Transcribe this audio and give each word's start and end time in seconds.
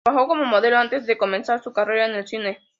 Trabajó 0.03 0.29
como 0.29 0.45
modelo 0.45 0.79
antes 0.79 1.05
de 1.05 1.15
comenzar 1.15 1.61
su 1.61 1.73
carrera 1.73 2.07
en 2.07 2.15
el 2.15 2.27
cine. 2.27 2.57